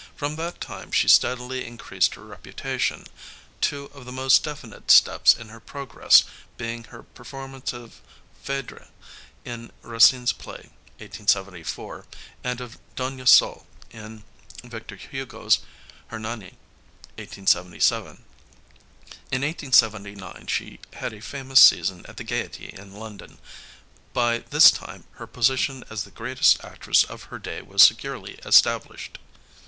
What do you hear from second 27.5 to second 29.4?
was securely established.